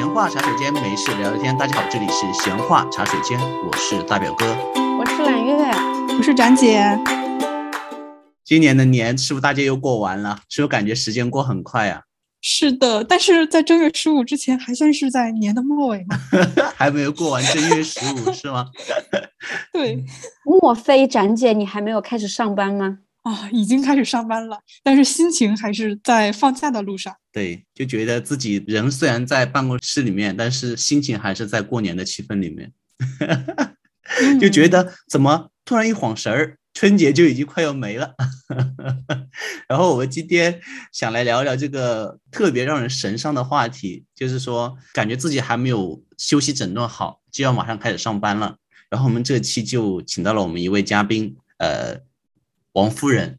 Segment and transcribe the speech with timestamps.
[0.00, 1.54] 闲话茶水间，没事聊聊天。
[1.58, 4.46] 大家好，这里是闲话茶水间，我是大表哥，
[4.98, 5.52] 我是揽月，
[6.16, 6.98] 我是展姐。
[8.42, 10.38] 今年的年是不是大家又过完了？
[10.48, 12.04] 是不是感觉时间过很快啊？
[12.40, 16.18] 是的，但是在正月十五之前，还算是在年的末尾吗？
[16.74, 18.68] 还没有过完正月十五是吗？
[19.70, 20.02] 对。
[20.46, 23.00] 莫非展姐你还没有开始上班吗？
[23.22, 27.14] 啊，已经开始上班了，但是心情还是在放假的路上。
[27.30, 32.72] 对，就觉得自己人虽然在办公室里面，但是心情还是在过年的气氛里面。
[34.40, 38.14] 就觉得怎么突然一晃神儿，春节就已经快要没了。
[39.68, 40.58] 然后我们今天
[40.90, 48.56] 想来聊聊这个特别让人神伤的话题，就是说感觉自己还没有休息整顿好，就要马上开始上班了。
[48.88, 52.00] 然后我们这期就请到了我们一位嘉宾，呃。
[52.72, 53.36] 王夫人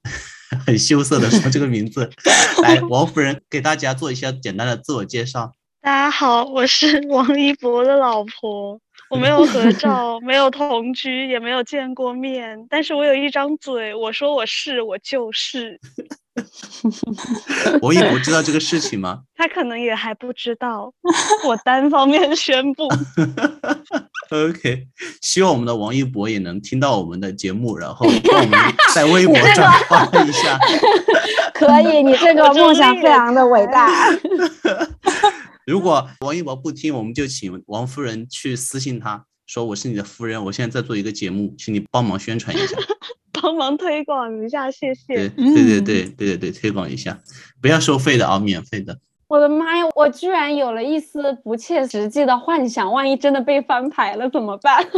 [0.65, 2.09] 很羞涩的说：“这个名字，
[2.63, 5.53] 来，王夫人给大家做一下简单的自我介绍。
[5.81, 15.79] 大家好，我是王一博的老婆，我没有合照，没有同居，也没有见过面，但是我有一张嘴，我说我是，我就是。”
[17.81, 19.21] 王一博知道这个事情吗？
[19.35, 20.93] 他可能也还不知道，
[21.45, 22.87] 我单方面宣布。
[24.31, 24.87] OK，
[25.21, 28.59] 希望我们的王一博也能听到我们的节目，然后帮我们
[28.95, 30.57] 在微博 转发一下。
[31.53, 33.89] 可以，你这个梦想非常的伟大。
[35.65, 42.77] 如果王一博不听，我们就请王夫人去私信他说：“我是你的夫人，我现在在做一个节目，请你帮忙宣传一下。”
[43.41, 45.15] 帮忙推广一下，谢谢。
[45.15, 47.17] 对对对对对对对，推广一下，
[47.61, 48.97] 不要收费的啊，免费的。
[49.27, 54.83] 我的妈呀，我居然有了一丝不切实际的幻想，万一真的被翻牌了怎么办？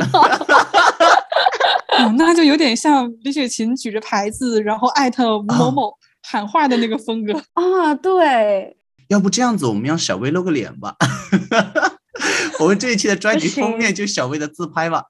[2.00, 7.94] 哦，那就有点像李雪琴举着牌子，然后艾特吴某某喊话的那个风格啊。
[7.94, 8.76] 对，
[9.10, 10.96] 要不这样子，我们让小薇露个脸吧。
[12.60, 15.04] 我们这一期的专辑封面就小薇的自拍吧。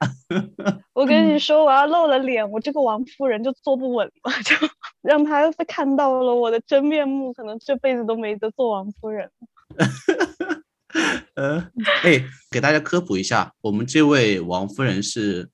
[0.93, 4.55] 我跟你说，我要露了脸，我这个王夫人就坐不稳了，就
[5.01, 9.29] 让他看到了我的真面目，可能这辈子都没得做王夫人。
[11.35, 11.67] 呃，
[12.03, 15.49] 哎，给大家科普一下，我们这位王夫人是，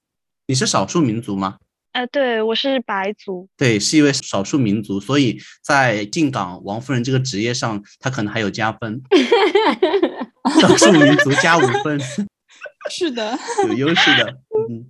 [0.48, 1.58] 你是少数民族吗？
[1.94, 3.48] 呃，对，我是白族。
[3.58, 9.02] 对，是一位少数民族，所以在进港王夫人这个职业上，她可能还有加分。
[10.62, 12.00] 少数民族加五分，
[12.90, 13.38] 是的，
[13.68, 14.32] 有优势的，
[14.70, 14.86] 嗯，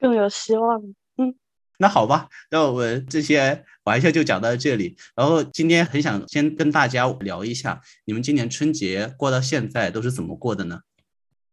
[0.00, 0.80] 更有希望，
[1.18, 1.34] 嗯，
[1.78, 4.96] 那好吧，那我们这些玩笑就讲到这里。
[5.16, 10.80] 然后今天很想先跟大家聊一下，你们今年春节过到现在都是怎么过的呢？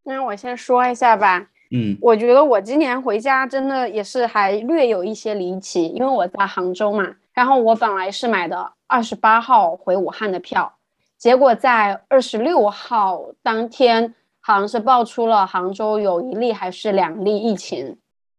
[0.04, 10.78] 那我先说一下吧，嗯，我觉得我今年回家真的也是还略有一些离奇，因为我在杭州嘛，然后我本来是买的二十八号回武汉的票。
[11.22, 17.96] 结果在二十六号当天，好像是爆出了杭州有一例还是两例疫情，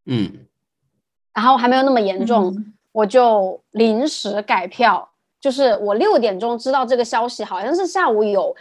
[0.07, 0.49] 嗯，
[1.33, 5.09] 然后还没有那么严重，我就临时改票。
[5.41, 8.57] 就是我六点钟知道这个消息，好像是下午有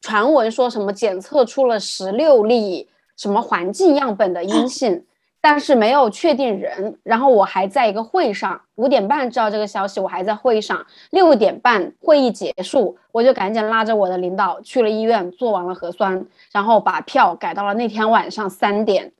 [0.00, 5.04] 传闻说什么检测出了十六例什么环境样本的阴性。
[5.44, 19.12] 但是没有确定人，然后我还在一个会上，五点半知道这个消息，我还在会上，六点半会议结束，我就赶紧拉着我的领导去了医院做完了核酸，然后把票改到了那天晚上三点。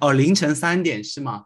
[0.00, 1.44] 哦，凌晨三点是吗？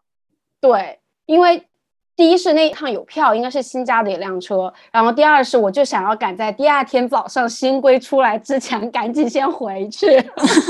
[0.62, 1.66] 对，因为。
[2.14, 4.72] 第一是那一趟有票，应该是新加的一辆车。
[4.92, 10.06] 然后第二是，我就想要赶在第二天早上新规出来之前赶紧先回去，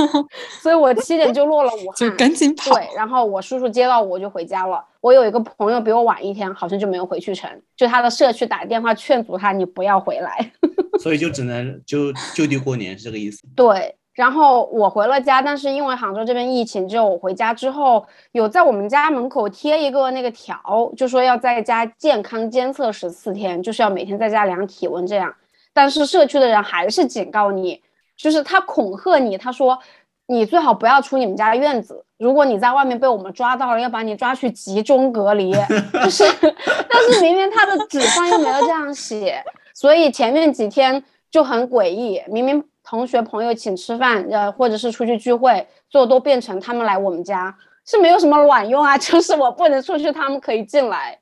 [0.63, 2.75] 所以我七点就落了武汉，就赶紧跑。
[2.75, 4.85] 对，然后我叔叔接到我就回家了。
[5.01, 10.53] 我有一个朋友比我晚一天，好像就没有回去成，就他的社区打电话劝阻他，你不要回来。
[11.03, 13.43] 所以就只能就就地过年是这个意思。
[13.57, 13.97] 对。
[14.15, 25.35] 然后我回了家，但是因为杭州这边疫情，只有我回家之后有在我们家门口贴一个那个条，就说要在家健康监测十四天，就是要每天在家量体温这样。
[25.73, 27.81] 但是社区的人还是警告你，
[28.15, 29.79] 就是他恐吓你，他说
[30.27, 35.53] 你最好不要出你们家院子，如果你在外面被我们抓到了，要把你抓去集中隔离。
[36.05, 39.43] 就是，但是明明他的纸上又没有这样写，
[39.73, 42.63] 所以前面几天就很诡异，明明。
[42.93, 47.57] 同学朋友请吃饭，呃，或者是出去聚会，最后都变成他们来我们家，
[47.87, 51.19] 是没有什么卵用啊， 就是我不能出去，他们可以进来。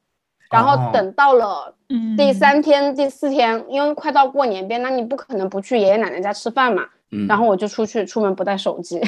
[0.50, 1.72] 然后等到了
[2.16, 6.84] 第三天、第四天，因为快到过年边，那你不可能不去爷爷奶奶家吃饭嘛。
[7.28, 9.00] 然后我就出去，出门不带手机。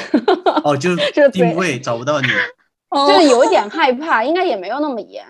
[0.63, 2.29] 哦，就 是定位找不到你，
[3.09, 5.27] 就是有点害怕，应该也没有那么严。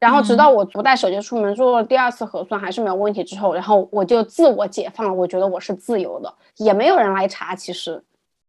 [0.00, 7.54] 然后直到我不带手机出门，做了第二次核酸还是没有问题之后，然后我就自我解放了，我觉得我是自由的，也没有人来查。
[7.54, 8.02] 其实，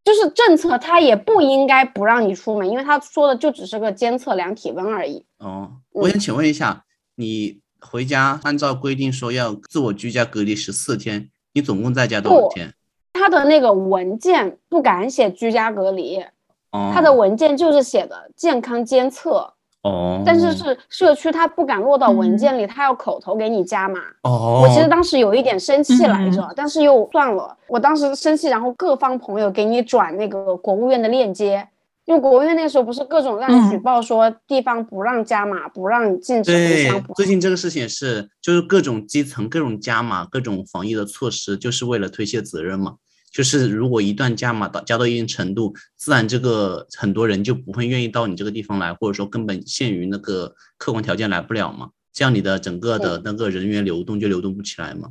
[0.06, 5.26] 就是政策它也不应该不让你出门，因为他说的就只是个监测量体温而已。
[5.40, 12.74] 哦，我想请问一下，你回家按照规定说要自我居家隔离十四天，你总共在家多少天？
[13.12, 16.24] 他的那个文件不敢写居家隔离，
[16.72, 19.54] 哦，他的文件就是写的健康监测。
[19.84, 24.00] 哦，但是是社区他不敢落到文件里，他要口头给你加码。
[24.24, 27.58] 哦，我其实当时有一点生气来着，但是又算了。
[27.68, 31.68] 我当时生气，然后各方朋友给你转那个国务院的链接，
[32.06, 37.04] 因为国务院那时候不是各种让你举报说地方不让加码，不让禁止回乡。
[37.16, 42.98] 最近这个事情是，就是各种基层各种加码，各种防疫的措施，就是为了推卸责任嘛。
[43.32, 55.10] 就是如果一段加码到加到一定程度，自然这个很多人就不会愿意到你这个地方来，或者说根本限于那个客观条件来不了嘛，这样你的整个的那个人员流动就流动不起来嘛。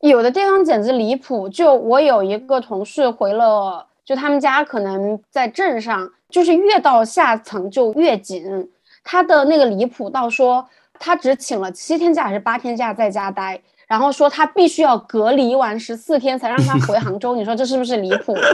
[0.00, 8.68] 有的地方简直离谱，就我有一个同事回了，就他们家可能在镇上，就是越到下层就越紧，
[9.04, 10.68] 他的那个离谱到说
[10.98, 13.62] 他只请了七天假还是八天假在家待。
[13.88, 18.36] 然后说他必须要隔离完十四天才让他回 杭州，你说这是不是离谱？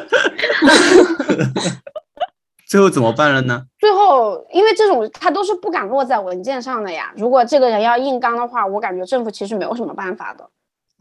[2.66, 3.62] 最后怎么办了呢？
[3.78, 7.12] 最后，因为这种他都是不敢落在文件上的呀。
[7.16, 10.48] 如果这个人要硬刚的话，我感觉政府其实没有什么办法的。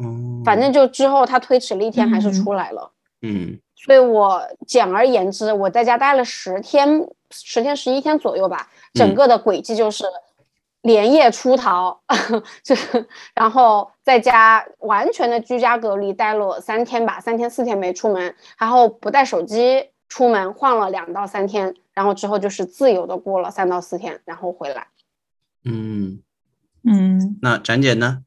[0.03, 2.91] 嗯，反正就之后他推迟了一天，还是出来了。
[3.21, 8.68] 嗯，所以我简而言之，我在家待了十天，十天十一天左右吧。
[8.94, 10.06] 整个的轨迹就是。
[10.83, 12.01] 连夜出逃，
[12.63, 12.75] 就
[13.33, 24.88] 然后在家完全的居家隔离待了三天吧，三天四天没出门，然后不带手机出门，晃了两到三天，然后之后就是自由的过了三到四天，然后回来。
[25.63, 26.21] 嗯
[26.83, 28.24] 嗯，那展姐呢？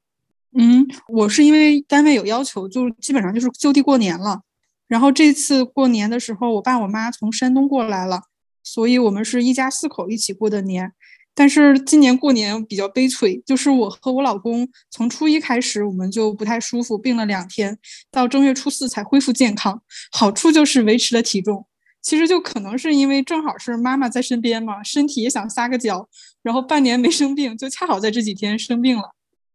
[0.58, 4.40] 嗯，我是因为单位有要求，就基本上就是就地过年了。
[4.88, 8.22] 然后这次过年的时候，我爸我妈从山东过来了，
[8.62, 10.94] 所以我们是一家四口一起过的年。
[11.38, 17.76] 但是今年过年比较悲催，就是我和我老公从初一开始我们就不太舒服，病了两天，
[18.10, 19.82] 到正月初四才恢复健康。
[20.10, 21.66] 好处就是维持了体重，
[22.00, 26.08] 其实就可能是因为正好是妈妈在身边嘛，身体也想撒个娇，
[26.42, 29.10] 然后半年没生病，就恰好在这几天生病了。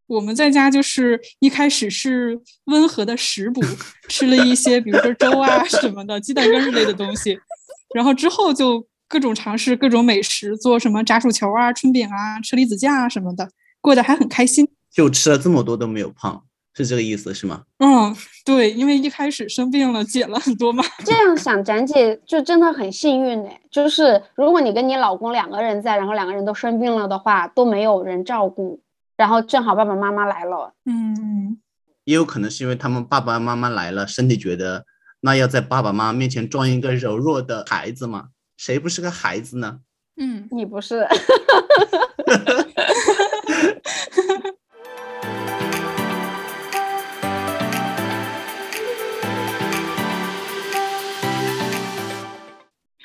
[0.06, 3.60] 我们在家就是一开始是温和的食补，
[4.08, 7.40] 吃了一些比如说粥啊什么的鸡蛋羹之类的东西，
[7.96, 8.88] 然后之后就。
[9.12, 13.50] 各种尝试各种美食，做什么炸薯球啊、春饼啊、车厘子酱啊什么的，
[13.82, 14.66] 过得还很开心。
[14.90, 16.42] 就吃了这么多都没有胖，
[16.74, 17.64] 是这个意思是吗？
[17.80, 18.16] 嗯，
[18.46, 20.82] 对，因为一开始生病了，减了很多嘛。
[21.04, 28.82] 这样想，展姐就真的很幸运哎，就是如果你跟你老公两个人在，然后两个人都生病了的话，都没有人照顾，
[29.18, 30.74] 然后正好爸爸妈妈来了。
[30.86, 31.60] 嗯，
[32.06, 34.86] 也有可能是因为他们爸爸妈妈来了，身体觉得
[35.20, 38.30] 那要在爸爸妈妈面前装一个柔弱的孩子嘛。
[38.64, 39.80] 谁不是个孩子呢？
[40.18, 41.04] 嗯，你不是。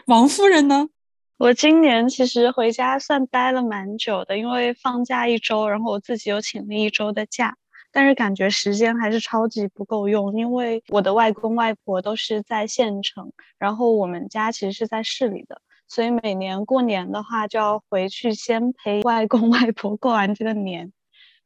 [0.04, 0.90] 王夫人呢？
[1.38, 7.56] 我今年其实回家算待了蛮久的，因为放假一周，然后我自己又请了一周的假。
[7.96, 20.92] 但是感觉时间还是超级不够用，因为我的外公外婆都是在县城，然后我们家其实是在市里的，所以每年过年的话就要回去先陪外公外婆过完这个年。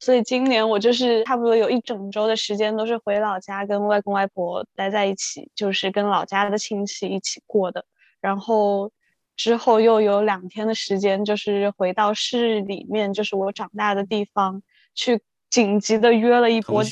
[0.01, 7.85] 所以今年我就是差不多有一整周的时间都是回老家跟外公外婆待在一起，就是跟老家的亲戚一起过的。
[8.21, 8.91] 然后
[9.37, 14.65] 之后又有两天的时间，就是回到市里面，就是我长大的地方
[14.97, 15.21] 去。
[15.51, 16.83] 紧急的约了一波，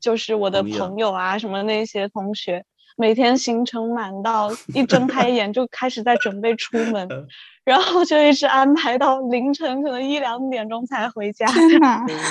[0.00, 2.64] 就是我的朋友啊，什么那些同学，
[2.96, 7.08] 每天行程满到 一睁开眼就开始在准备出门，
[7.64, 11.46] 然后就一直安排到凌晨，可能一两点钟才回家，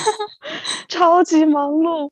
[0.89, 2.09] 超级忙碌。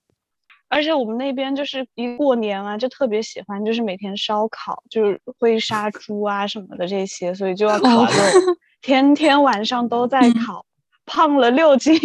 [0.67, 8.10] 而且我们那边就是一过年啊，就特别喜欢，就是每天烧烤，就是会杀猪啊什么的这些，所以就要烤肉，
[8.82, 10.65] 天天晚上都在烤，
[11.05, 11.96] 胖了六斤。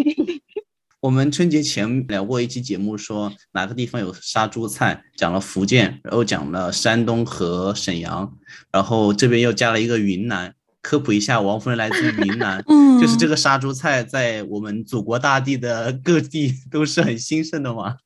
[1.01, 8.31] 我们春节前聊过一期节目，说哪个地方有杀猪菜，讲了福建，然后讲了山东和沈阳，
[8.71, 10.55] 然后这边又加了一个云南。
[10.83, 12.63] 科普一下，王夫人来自云南，
[13.01, 17.97] 就是这个杀猪菜在我们祖国大地的各地都是很兴盛的嘛。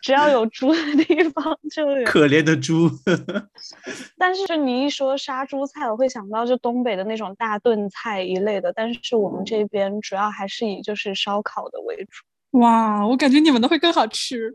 [0.00, 2.04] 只要有猪的地方就有。
[2.04, 2.90] 可怜的猪。
[4.16, 8.72] 但是就你一说杀猪菜，我会想到就东北的那种大炖菜一类的。
[8.72, 12.58] 但是我们这边主要还是以就是烧烤的为主。
[12.58, 14.54] 哇，我感觉你们的会更好吃。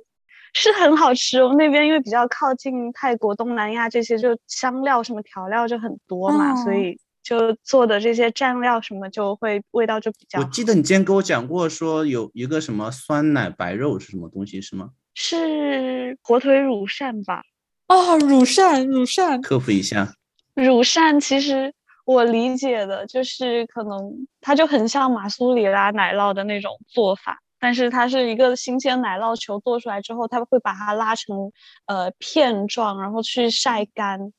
[0.55, 10.39] 是很好吃，我们那边因为比较靠近泰国、东南亚这些，就香料什么调料就很多嘛，所以就做的这些蘸料什么就会味道就比较。
[10.39, 14.91] 我记得你之前跟我讲过，说有一个什么酸奶白肉是什么东西是吗？
[15.13, 17.43] 是火腿乳扇吧？
[17.87, 20.13] 哦，乳扇，乳扇，科普一下。
[20.55, 21.73] 乳扇其实
[22.05, 27.39] 我理解的就是可能它就很像马苏里拉奶酪的那种做法。
[27.59, 31.49] 但是它是一个新鲜奶酪球做出来之后，它会把它拉成
[31.85, 34.33] 呃片状，然后去晒干，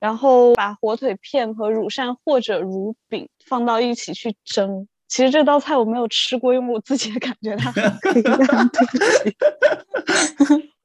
[0.00, 4.88] 然后把火腿片和乳扇或者乳饼放到一起去蒸。
[5.14, 8.24] 其实这道菜我没有吃过，因为我自己也感觉它很可以。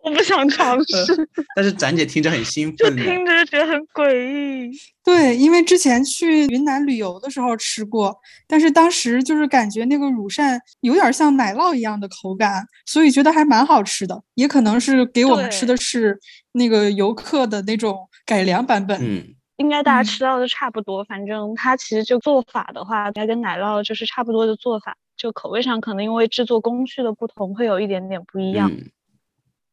[0.03, 4.71] 我不想尝试， 但是展姐听着很兴奋，就听着就觉得很诡异。
[5.03, 8.15] 对，因为之前去云南旅游的时候吃过，
[8.48, 14.21] 但是当时就是感觉那个乳扇有点像奶酪一样的口感，所以觉得还蛮好吃的。
[14.36, 16.19] 也可能是给我们吃的是
[16.51, 18.98] 那个游客的那种改良版本。
[19.01, 21.03] 嗯，应该大家吃到的差不多。
[21.03, 28.71] 反正它其实就做法的话，它跟奶酪就是差不多的做法，就口味上可能因为制作工序的不同，会有一点点不一样。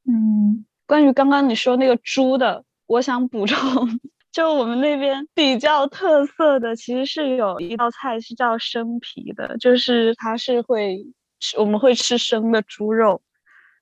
[0.05, 4.01] 嗯，关于刚刚你说那个猪的，我想补充，
[4.33, 11.07] 就我们那边比较特色的，其实是有一道菜是叫生皮的，就是它是会
[11.41, 13.23] 吃，我们会吃生的猪肉，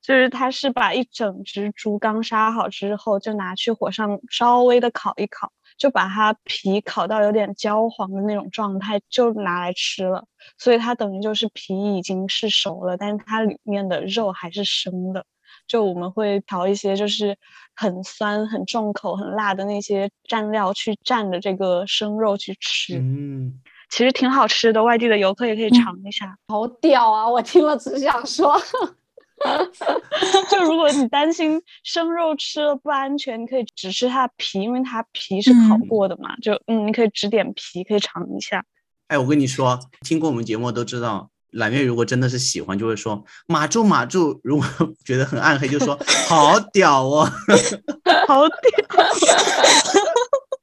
[0.01, 10.25] 就是它是把一整只猪刚杀好之后，就拿去火上稍微的烤一烤，就把它皮烤到有点焦黄的那种状态，就拿来吃了。
[10.59, 15.25] 所以它等于就是皮已经是熟了，但是它里面的肉还是生的。
[15.67, 17.39] 就我们会调一些就是
[17.75, 24.85] 很酸、很重口、很辣的那些蘸料去蘸着这个生肉去吃，嗯，其实挺好吃的。
[24.85, 27.27] 外地的游客也可以尝一下，好屌啊！
[27.27, 28.55] 我听了只想说，
[30.59, 36.37] 就如果你担心生肉吃了不安全，你可以只吃它皮，因为它皮是烤过的嘛。
[36.37, 38.65] 就嗯，你可以只点皮，可以尝一下。
[39.09, 41.31] 哎，我跟你说，听过我们节目都知道。
[41.51, 44.67] 揽月如果真的是喜欢，就会说马住马住；如果
[45.07, 45.97] 觉得很暗黑，就说
[46.29, 47.25] 好屌哦，
[48.27, 48.59] 好屌。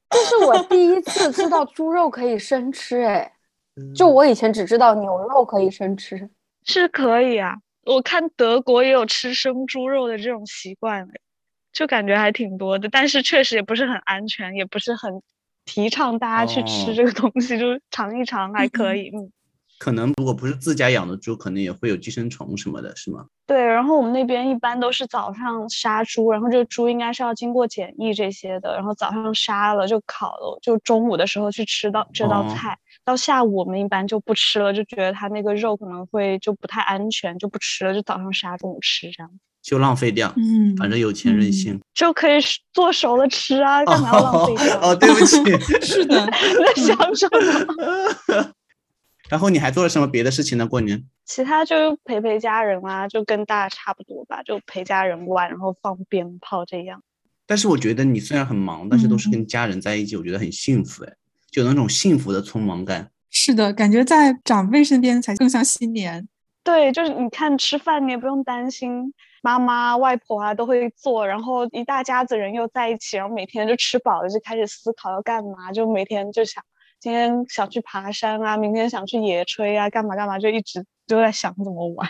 [0.10, 3.31] 这是我第一次知道猪肉可以生吃，哎，
[3.95, 6.29] 就我以前只知道牛肉可以生吃，
[6.65, 7.55] 是可以啊。
[7.85, 11.07] 我看德国也有吃生猪肉的这种习惯，
[11.73, 15.21] 就感觉还挺多的，但是确实也不是很安全，也不是很
[15.65, 19.31] 提倡大家去吃这个东西，就尝一尝还可以，嗯。
[19.81, 23.25] 可能如果不是自家养的猪，可能也会有寄生虫什么的，是吗？
[23.47, 39.31] 对，然后我们那边一般都是早上杀猪，然后这个猪应该是要经过检疫这些的，然后早上杀了就烤了，就中午的时候去吃到这道菜，到下午我们一般就不吃了，就觉得它那个肉可能会就不太安全，就不吃了，就早上杀，中午吃这样。
[39.63, 42.39] 就浪费掉，嗯，反正有钱任性，就可以
[42.71, 44.77] 做熟了吃啊，干嘛要浪费掉？
[44.81, 45.38] 哦，对不起，
[45.81, 48.51] 是的， 在想什么？
[49.31, 50.67] 然后你还做了什么别的事情呢？
[50.67, 57.01] 过年其他就陪陪家人啊，就跟大家差不多吧，就陪家人玩，然后放鞭炮这样。
[57.47, 61.13] 但是我觉得你虽然很忙，但是都是跟家人在一起，我觉得很幸福哎，
[61.50, 63.09] 就那种幸福的匆忙感。
[63.29, 66.27] 是的，感觉在长辈身边才更像新年。
[66.61, 76.61] 对，就是你看吃饭，你也不用担心妈妈、外婆啊都会做，然后一大家子人又在一起，然后每天就吃饱了就开始思考要干嘛，就每天就想。
[77.01, 82.08] 今天想去爬山啊，明天想去野炊啊，干嘛干嘛，就一直都在想怎么玩。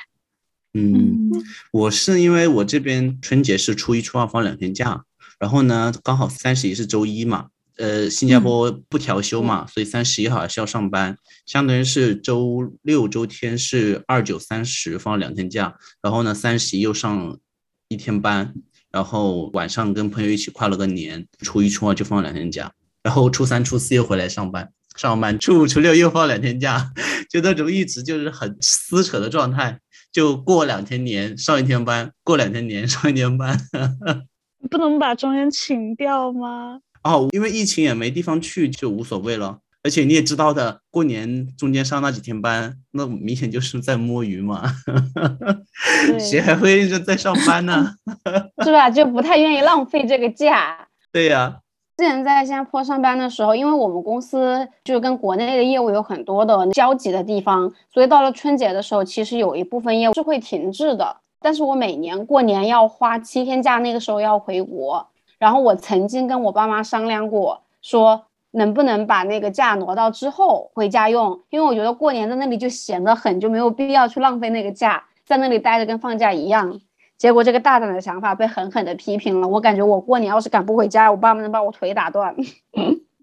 [0.74, 1.32] 嗯，
[1.72, 5.06] 我是因为我这边春节是初一、初二放两天假，
[5.40, 17.40] 然后呢，刚好三十一是周一嘛，呃，新加坡不调休嘛，所以三十一号还是要上班，相当于是周六、周天是二九三十放两天假，然后呢，三十一又上
[17.88, 18.54] 一天班，
[18.92, 24.70] 然后晚上跟朋友一起跨了个年，初一、初二就放两天假，然后初三、初四又回来上班。
[24.96, 26.92] 上班，初五、初六又放两天假，
[27.30, 29.80] 就那种一直就是很撕扯的状态，
[30.12, 33.58] 就过两天年上一天班，过两天年 上一天班。
[34.70, 36.80] 不能把中间请掉吗？
[37.04, 39.60] 哦，因为疫情也没地方去，就无所谓了。
[39.84, 44.72] 而且你也知道的，过年中间上那几天班，那明显就是在摸鱼嘛。
[46.22, 47.96] 谁还会认真在上班呢？
[48.64, 48.88] 是吧？
[48.92, 50.88] 就不太愿意浪费这个假。
[51.12, 51.58] 对呀。
[51.98, 61.18] 之前在新加坡上班的时候，因为我们公司就跟国内的业务有很多的交集的地方，所以到了春节的时候，其实有一部分业务是会停滞的。
[61.40, 65.08] 但是我每年过年要花七天假，那个时候要回国，
[65.38, 76.80] 然后我曾经跟我爸妈商量过，说能不能把那个假挪到之后回家用，因为我觉得过年在那里就闲得很，就没有必要去浪费那个假，在那里待着跟放假一样。
[77.22, 82.36] 结果这个大胆的想法被狠狠的批评了，我感觉我过年要是赶不回家，我爸妈能把我腿打断。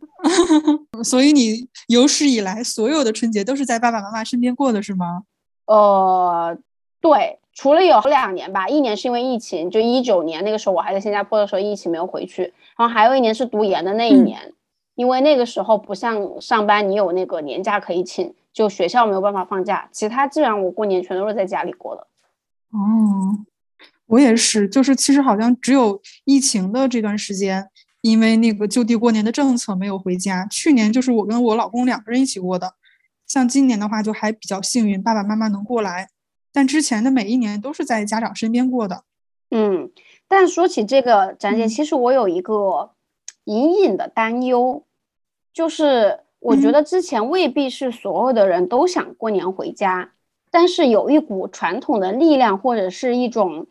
[1.03, 5.25] 所以你有史以来所有的春节都是在爸爸妈妈身边过的是吗？
[5.67, 6.57] 呃，
[7.01, 7.41] 对。
[7.53, 12.55] 除了有两年吧，一年是因为疫情，就一九年那个时候我还在新加坡的时候，疫情没有回去。
[12.77, 14.55] 然后还有一年是读研的那一年，
[14.95, 19.89] 因为那个时候不像上班，你有那个年假可以请，就学校没有办法放假。
[19.91, 22.07] 其他基本上我过年全都是在家里过的。
[22.71, 22.79] 哦，
[24.09, 27.69] 我也是，就是其实好像只有疫情的这段时间，
[28.01, 30.47] 因为那个就地过年的政策没有回家。
[30.51, 32.75] 去年就是我跟我老公两个人一起过的，
[33.27, 36.09] 像今年的话就还比较幸运，爸爸妈妈能过来。
[36.53, 39.05] 但之前的每一年都是在家长身边过的，
[39.51, 39.91] 嗯。
[40.27, 42.91] 但说起这个展姐，其实我有一个
[43.45, 44.85] 隐隐的担忧，
[45.55, 50.13] 就是我觉得之前未必是所有的人都想过年回家，
[50.51, 53.67] 但是有一股传统的力量或者是一种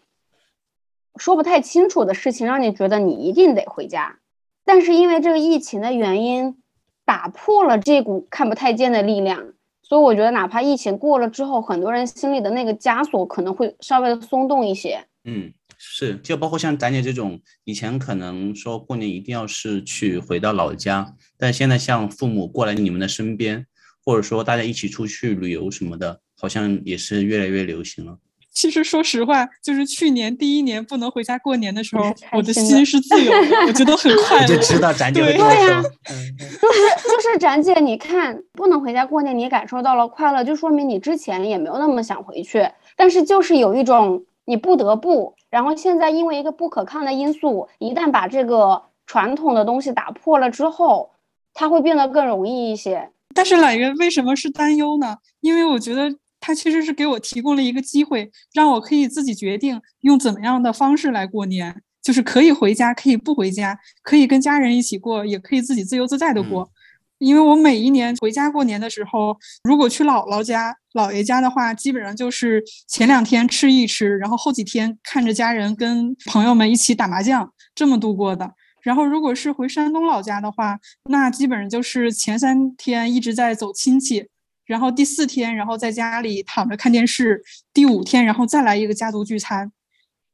[1.18, 4.20] 说不太清楚的事情，让你觉得你一定得回家。
[4.66, 6.58] 但是因为这个疫情的原因，
[7.06, 9.54] 打破了这股看不太见的力量。
[9.82, 15.00] 所以我觉得，哪怕疫情过了之后，很多人心里的那个枷锁可能会稍微的松动一些。
[15.24, 23.66] 嗯，是，就包括像咱姐这种，以前可能说过年一定要是去回到老家，但现在像父母过来你们的身边，
[24.04, 28.18] 或者说大家一起出去旅游什么的，好像也是越来越流行了。
[28.58, 34.48] 其实说实话，就是去年第一年不能回家过年的时候，我的心是自由的，我觉得很 快乐。
[34.48, 51.12] 就知道展姐会对呀，就是就是展姐，你看不能回家过年，你感受到了快乐，就说明你之前也没有那么想回去，但是就是有一种你不得不，然后现在因为一个不可抗的因素，一旦把这个传统的东西打破了之后，
[51.54, 53.12] 它会变得更容易一些。
[53.36, 55.18] 但是懒月为什么是担忧呢？
[55.42, 56.12] 因为我觉得。
[56.48, 66.72] 他其实是给我提供了一个机会，让我可以自己决定用怎么样的方式来过年，就是可以回家，可以不回家，可以跟家人一起过，也可以自己自由自在的过。
[67.18, 78.50] 因为我每一年回家过年的时候，如果去姥姥家、姥爷家的话，基本上就是前两天吃一吃，然后后几天看着家人跟朋友们一起打麻将，这么度过的。
[78.82, 80.80] 然后如果是回山东老家的话，
[81.10, 84.28] 那基本上就是前三天一直在走亲戚。
[84.68, 87.42] 然后第四天，然后在家里躺着看电视。
[87.74, 89.72] 第五天，然后再来一个家族聚餐。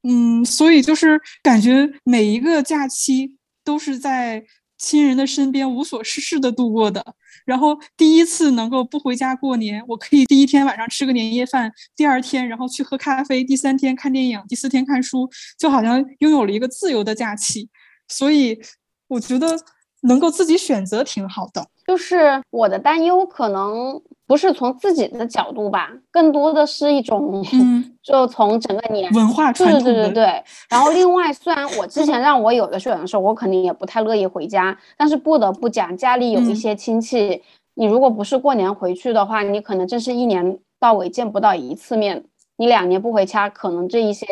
[0.02, 4.44] 嗯，所以就是感觉每一个假期都是在
[4.78, 7.16] 亲人的身边无所事事的度过的。
[7.46, 17.70] 然后第一次能够不回家过年，我可以第一天晚上吃个年夜饭，第二天然后去喝咖啡，第三天看电影，第四天看书，就好像拥有了一个自由的假期。
[18.08, 18.60] 所以
[19.08, 19.58] 我觉得
[20.02, 21.70] 能够自己选择挺好的。
[21.86, 24.02] 就是我的担忧可能。
[24.26, 27.44] 不是从自己的角度吧，更多的是一种，
[28.02, 29.84] 就从整个年文化传统。
[29.84, 30.44] 对对对 对。
[30.70, 37.44] 然后另外，虽然我之前让我有的选的时候，我肯定也不太乐意回家，但是不得不讲，家里有一些亲戚，
[37.76, 42.24] 你如果不是过年回去的话，你可能真是一年到尾见不到一次面。
[42.56, 44.26] 你两年不回家，可能这一些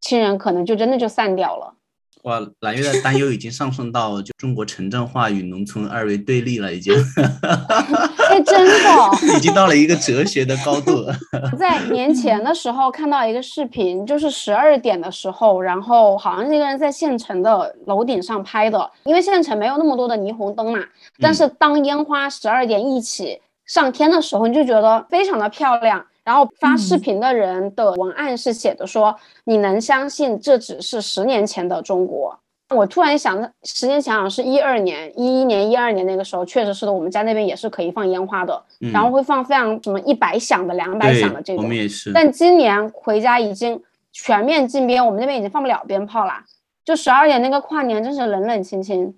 [0.00, 1.74] 亲人可能就真的就散掉了。
[2.24, 6.94] 哇，蓝月的担忧已经上升到就中国城镇化与农村二维对立了，已经。
[8.30, 11.04] 哎，真的，已经到了一个哲学的高度。
[11.58, 20.80] 在年前的时候看到一个视频，就是十二点的时候，然后好像是一个人在县城的楼顶上拍的，因为县城没有那么多的霓虹灯嘛。
[21.20, 26.04] 但是当烟花十二点一起上天的时候，你就觉得非常的漂亮。
[26.24, 32.38] 然后发视频的人的文案是写的说：“你能相信这只是十年前的中国？”
[32.74, 38.60] 我突然想，十年前好像是一二年、一一年、一二年那个时候，确实是的，我们家那边也是可以放烟花的，
[38.92, 41.62] 然后会放非常什么一百响的、两百响的这种。
[41.62, 42.10] 我们也是。
[42.12, 43.80] 但今年回家已经
[44.12, 46.42] 全面禁鞭，我们那边已经放不了鞭炮啦。
[46.84, 49.14] 就十二点那个跨年，真是冷冷清清。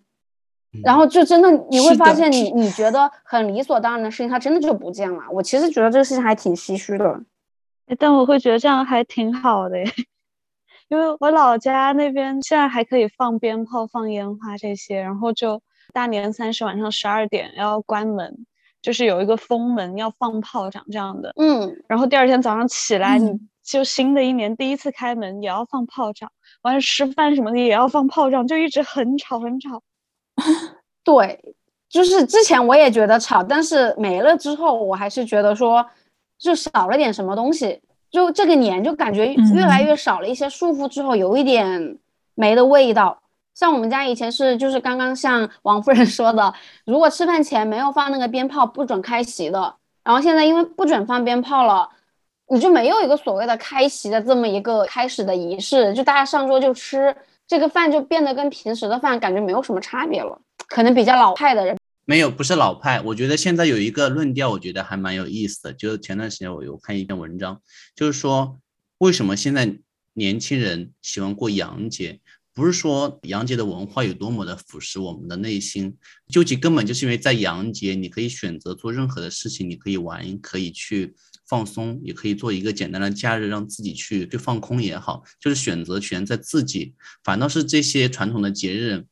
[0.85, 5.23] 然后就真的你会发现，你你觉得很理所当然的事情，它真的就不见了。
[5.31, 7.21] 我其实觉得这个事情还挺唏嘘的，
[7.99, 9.79] 但我会觉得这样还挺好的，
[10.89, 15.61] 因为我老家那边现在还可以放鞭炮、放烟花这些，然后就
[15.93, 18.47] 大年三十晚上十二点要关门，
[18.83, 21.33] 就是有一个封门要放炮仗这样的。
[21.37, 23.33] 嗯，然后第二天早上起来，你
[23.65, 26.31] 就新的一年第一次开门也要放炮仗，
[26.63, 29.83] 完了吃饭什么的也要放炮仗，就一直很吵很吵。
[31.03, 31.55] 对，
[31.89, 35.85] 就是之前我也觉得吵，但是没了之后，我还是觉得说，
[36.39, 37.81] 就少了点什么东西。
[38.11, 41.99] 就这个年就感觉越来越少了一些束缚之后，有一点
[42.35, 43.21] 没的味道。
[43.55, 49.75] 像我们家以前是就是刚刚像王夫人说的，如果吃饭前没有放那个鞭炮，不准开席的。
[50.05, 51.89] 然后现在因为不准放鞭炮了，
[52.49, 57.15] 你就没有一个所谓的开席的这么一个开始的仪式，就大家上桌就吃
[57.47, 60.41] 这个饭，就变得跟平时的饭感觉没有什么差别了。
[60.69, 63.01] 可能比较老派的人没有，不是老派。
[63.01, 65.73] 我觉得现在有一个论调，我觉得还蛮有意思的。
[65.73, 67.61] 就是前段时间我有看一篇文章，
[67.95, 68.59] 就是说
[68.99, 69.79] 为什么现在
[70.15, 72.21] 年轻人喜欢过洋节。
[72.55, 75.95] 不是说洋节的文化有多么的腐蚀我们的内心，
[76.29, 81.15] 究其根本就是因为在洋节，你可以选择做任何的事情，你可以玩，可以去
[81.47, 86.95] 放松，也可以做一个简单的假日，让自己去去放空也好，就是选择权在自己。
[87.23, 89.05] 反倒是这些传统的节日，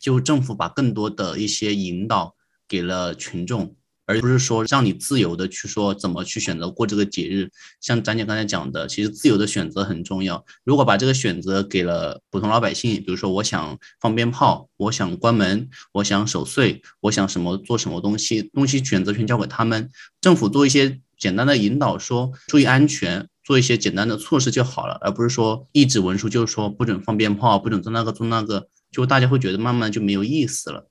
[0.00, 2.36] 就政府把更多的一些引导
[2.68, 3.74] 给了群众。
[4.08, 10.44] 而不是说让你自由的去说怎么去选择过这个节日，像张姐刚才讲的，其实自由的选择很重要。
[10.62, 19.90] 如果把这个选择给了普通老百姓，比如说我想放鞭炮，我想关门，我想守岁，我想什么做什么东西，东西选择权交给他们，
[20.20, 30.88] 政府做一些简单的引导，说注意安全，做一些简单的措施就好了，而不是说一纸文书就是说不准放鞭炮，不准做那个做那个，就大家会觉得慢慢就没有意思了。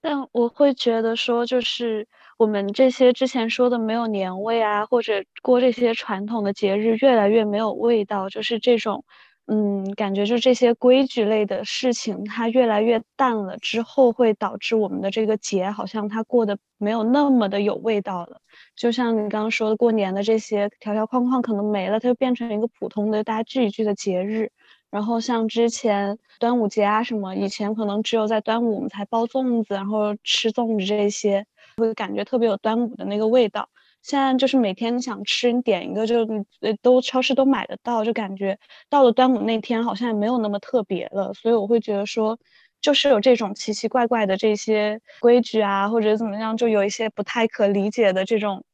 [0.00, 2.06] 但我会觉得说就是。
[2.38, 9.04] 我们这些之前说的没有年味啊，或者过这些传统的节日越来越没有味道，就是这种，
[9.50, 18.42] 嗯，感觉就这些规矩类的事情它越来越淡了之后，会导致我们的这个节好像它过得没有那么的有味道了。
[18.76, 24.50] 就像你刚刚说的，过年的这些条条框框可能没了，它就变成一个普通的大家聚一聚的节日。
[24.90, 31.46] 然后像之前端午节啊什么，以前可能只有在端午我们才包粽子，然后吃粽子这些。
[31.76, 33.68] 会感觉特别有端午的那个味道。
[34.08, 36.26] 现在就是每天你想吃，你点一个就
[36.62, 41.34] 呃都超市都买得到，就感觉到了端午那天好像也没有那么特别了。
[41.34, 42.38] 所以我会觉得说，
[42.80, 48.64] 就是有这种奇奇怪怪的这些规矩啊，或者怎么样，就有一些不太可理解的这种，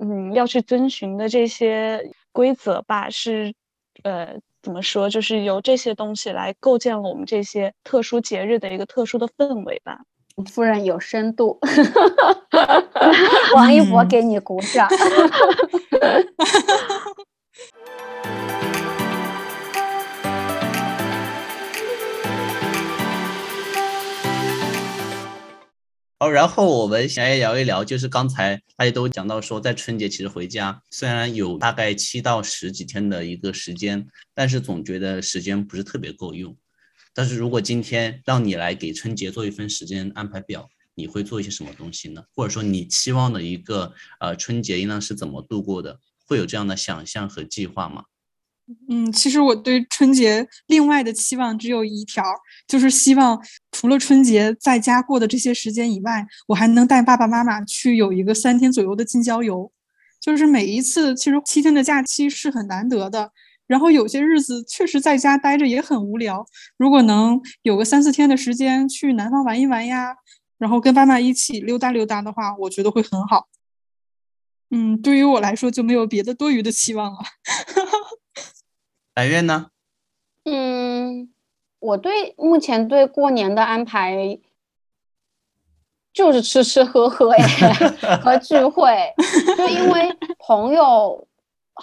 [0.00, 3.52] 嗯，要去遵循的这些规则吧，是
[4.04, 10.00] 呃怎么说，就是由这些东西来构建了我们这些特殊节日的一个特殊的氛围吧。
[10.44, 11.58] 夫人有深度，
[13.54, 14.88] 王一博给你鼓掌。
[26.20, 36.56] 好，然后我们想要聊一聊，就是刚才大家都讲到说，在春节其实回家虽然有大概七到十几天的一个时间，但是总觉得时间不是特别够用。
[37.18, 42.22] 但是如果今天让你来给春节做一份时间安排表，你会做一些什么东西呢？
[42.32, 45.98] 或者说你期望的一个呃春节应当是怎么度过的？
[46.24, 48.04] 会有这样的想象和计划吗？
[48.88, 52.22] 嗯，其实我对春节另外的期望只有一条，
[52.68, 59.72] 就是希望除了春节在家过的这些时间以外，我还能带爸爸妈妈去有一个三天左右的近郊游。
[60.20, 63.32] 就是每一次，其实七天的假期是很难得的。
[63.68, 66.44] 然后有些日子确实在家待着也很无聊，
[66.78, 70.16] 如果能有个三四天的时间去南方玩一玩呀，
[70.56, 73.46] 然后跟爸妈一起溜达溜达的话，我觉得会很好。
[74.70, 77.18] 嗯，对于我来说就没有别的多余的期望了。
[79.14, 79.66] 白月呢？
[80.44, 81.30] 嗯，
[81.78, 84.38] 我对目前对过年的安排
[86.12, 87.72] 就是吃吃喝喝哎
[88.24, 89.14] 和聚会，
[89.58, 91.27] 就因为朋友。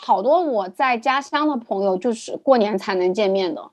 [0.02, 3.72] 好多我在家乡的朋友就是过年才能见面的，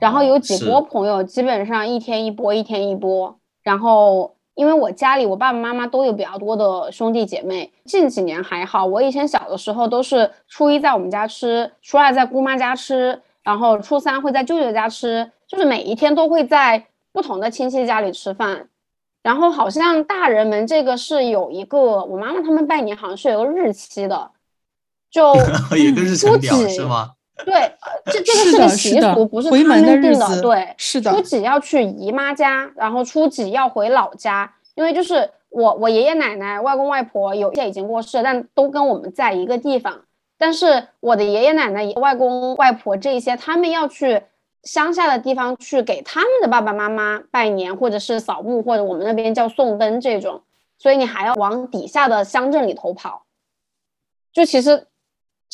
[0.00, 3.38] 然后有几波朋友基本上一天一波，一天一波。
[3.62, 8.84] 然后因为我家里我爸爸妈妈都有比较多的兄弟姐妹，近几年还好。
[8.84, 18.68] 我以前小的时候都是初一在我们家吃，初二在姑妈家吃，然后初三会在舅舅家吃，就是每一天都会在不同的亲戚家里吃饭。
[19.22, 24.30] 然后好像大人们这个是有一个，我妈妈他们拜年好像是有个日期的。
[25.14, 25.32] 就
[26.18, 27.12] 初几是吗？
[27.44, 27.72] 对，
[28.06, 30.42] 这这个是个习俗，不是他们定的。
[30.42, 31.12] 对，是的。
[31.12, 40.00] 初几要去姨妈家，然后初几要回老家，因为就是我我爷爷奶奶、外公外婆有些已经过世，但都跟我们在一个地方。
[40.36, 44.22] 但是我的爷爷奶奶、外公外婆这一些，他们要去
[44.64, 50.42] 乡下的地方去给他们的爸爸妈妈拜年，或者是扫墓，或者我们那边叫送灯这种，
[50.76, 53.22] 所以你还要往底下的乡镇里头跑。
[54.32, 54.88] 就其实。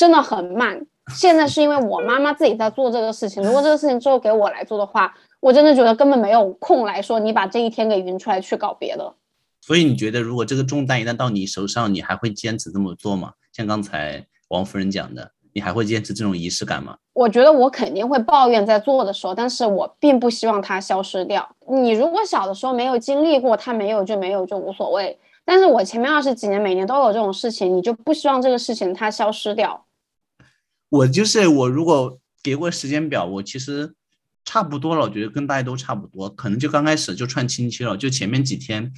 [0.01, 0.87] 真的很慢。
[1.15, 3.43] 现在是因为我妈妈自己在做这个事情。
[3.43, 9.13] 如果这个事情之后给我来做的话，我真的觉得根本没有空来说你把这一天给匀出来去搞别的。
[9.61, 13.35] 所以你觉得，如果这个重担一旦到你手上，你还会坚持这么做吗？
[13.53, 16.97] 像刚才王夫人讲的，你还会坚持这种仪式感吗？
[17.13, 21.47] 我觉得我肯定会抱怨在做的时候，但是我并不希望它消失掉。
[21.69, 25.19] 你如果小的时候没有经历过，它没有就没有就无所谓。
[25.45, 29.85] 但是我前面二十几年每年都有这种事情，你就不希望这个事情它消失掉。
[30.91, 33.95] 我就是我，如果给过时间表，我其实
[34.45, 35.07] 差不多了。
[35.07, 37.97] 我觉得跟大家都差不多，可能就刚开始就串亲戚了。
[37.97, 38.93] 就前面几天，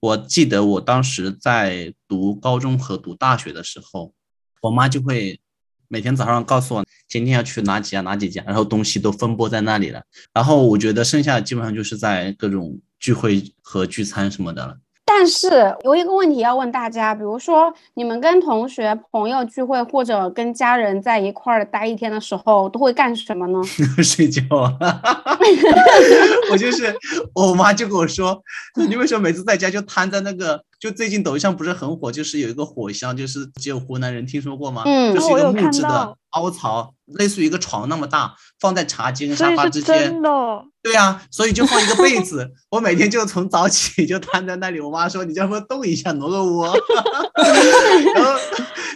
[0.00, 4.12] 我记得我当时在读高中和读大学的时候，
[4.60, 5.40] 我妈就会。
[5.88, 10.02] 每天早上告诉我今天要去哪几家哪几家，然后东西都分布在那里了。
[10.34, 14.76] 然后我觉得剩下基本上就是在各种聚会和聚餐什么的了。
[15.08, 23.62] 但是有一个问题要问大家，比如说你们跟同学、朋友聚会，或者跟家人在一块儿待一天的时候，都会干什么呢？
[24.02, 24.42] 睡觉。
[26.50, 26.92] 我就是，
[27.34, 28.42] 我妈就跟我说，
[28.88, 30.60] 你为什么每次在家就瘫在那个？
[30.78, 34.82] 就最近抖音上不是很火，就是有一个火箱，就是只有湖南人听说过吗？
[34.84, 40.10] 嗯，就是一个木质的凹槽，类似于一个床那么大，放在茶几跟沙发之间。
[40.10, 40.28] 真的。
[40.82, 44.78] 对呀，所以就放一个被子， 我每天就从早起就瘫在那里。
[44.78, 46.68] 我妈说：“你要不动一下，挪个窝。
[48.14, 48.38] ”然后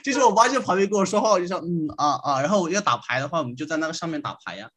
[0.05, 4.69] 就是我妈就旁边跟我说话，我就说：“嗯啊啊。”然后我要打牌的话，我们就在那个上面打牌呀。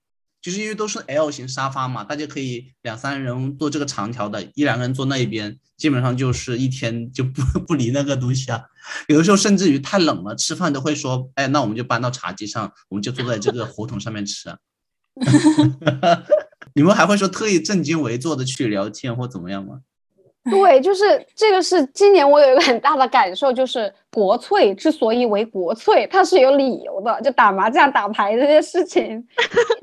[0.41, 8.61] 就是因为都是 L 型沙发嘛，大家可以两三人坐这个长条的，一两个人坐那一边，基本上就是一天就不 不离那个东西啊。
[9.07, 14.49] 有的时候甚至于太冷了，吃饭都会说，哎，那我们就搬到茶几上，我们就坐在这个火桶上面吃。
[16.75, 19.79] 你们还会说特意正襟危坐的去聊天或怎么样吗？
[20.51, 27.21] 对，就是这个是今年我有一个很大的感受，就是国粹之所以为国粹，它是有理由的。
[27.21, 29.25] 就打麻将、打牌这些事情，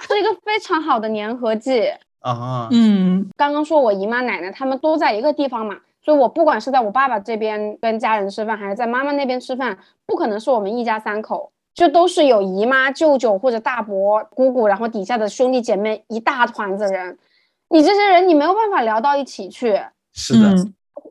[0.06, 2.68] 是一个非常好的粘合剂啊。
[2.72, 5.76] 嗯，刚刚说我姨妈奶奶他们都在一个地方嘛，
[6.10, 17.16] 所以我不管是在我爸爸这边跟家人吃饭，还是在妈妈那边吃饭，不可能是我们一家三口，就都是有姨妈、舅舅或者大伯、姑姑，然后底下的兄弟姐妹一大团子人，
[17.68, 19.80] 你这些人你没有办法聊到一起去。
[20.12, 20.52] 是的，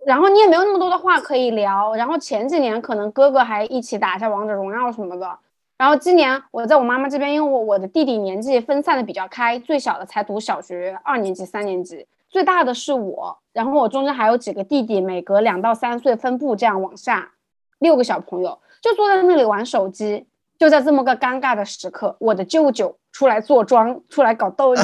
[0.06, 1.96] 然后你也没有那么多的话可以聊。
[1.96, 5.40] 然后前几年可能哥哥还一起打一下王者荣耀什么的。
[5.78, 13.40] 然后今年我在我妈妈这边，因为我我的弟弟年纪分散的比较开，最小的才读小学二年级、三年级，最大的是我。
[13.52, 17.32] 然后我中间还有几个弟弟，每隔两到三岁分布这样往下，
[17.80, 20.26] 六个小朋友就坐在那里玩手机。
[20.58, 24.84] 就在这么个尴尬的时刻，我的舅舅出来坐庄，出来搞斗牛，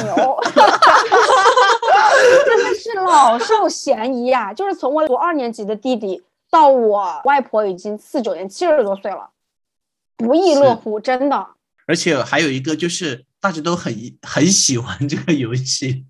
[2.46, 4.54] 真的是老少咸宜呀！
[4.54, 9.28] 就是从我读二年级的弟弟到我外婆已经四九年七十多岁了，
[10.16, 11.46] 不亦乐乎，真的。
[11.86, 16.06] 而且还有一个就是大家都很很喜欢这个游戏。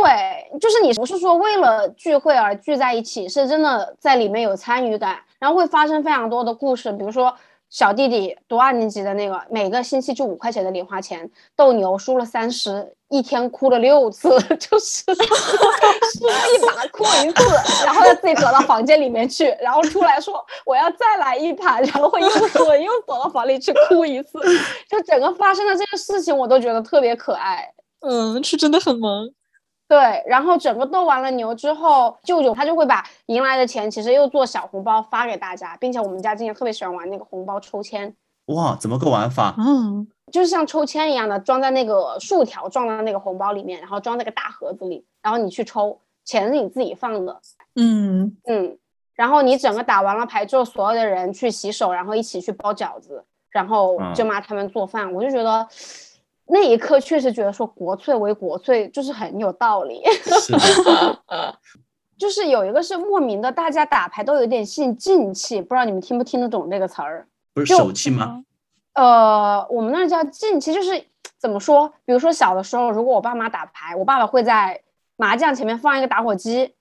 [0.00, 7.34] 对，就是你不是说为了聚会而聚在一起，是真的在里面有参与感，然后会发生非常多的故事，比如说。
[7.72, 14.28] 小弟弟读二年级的那个，每个星期就五块钱的零花钱，斗牛输了三十，一天哭了六次，
[14.60, 17.42] 就是输一把哭一次，
[17.86, 20.34] 然后他自己躲到房间里面去，然后出来说
[20.66, 24.38] 我要再来一盘，然后会又 说又躲到房里去哭一次，
[24.86, 27.72] 就整个发生的这个事情，我都觉得特别可爱。
[28.00, 29.32] 嗯，是真的很萌。
[29.92, 38.16] 对，然后整个斗完了牛之后，舅舅他就会把赢来的钱，其实又做小红包发给大家，并且我们家今年特别喜欢玩那个红包抽签。
[38.46, 39.54] 哇，怎么个玩法？
[39.58, 47.38] 嗯，就是像抽签一样的，装在那个竖条状的那个红包里面，然后装在个大盒子里，然后你去抽，钱是你自己放的。
[47.76, 48.78] 嗯嗯，
[49.14, 55.68] 然后你整个打完了牌之后，所有的人去洗手，然后一起去包饺子，然后舅妈他们做饭，我就觉得。
[56.46, 60.02] 那一刻确实觉得说国粹为国粹就是很有道理，
[62.18, 67.26] 就是有一个是莫名的，大家打牌都有点信静气，不知道你们听不听得懂这个词儿？
[67.54, 68.44] 不是手气吗？
[68.94, 71.04] 呃，我们那叫静气，就是
[71.38, 71.92] 怎么说？
[72.04, 74.82] 比如说小的时候，如果我爸妈打牌，我爸爸会在
[75.16, 76.74] 麻将前面放一个打火机，